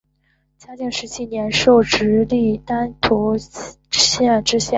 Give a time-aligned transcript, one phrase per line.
[0.57, 4.69] 嘉靖十七年授直隶丹徒县知县。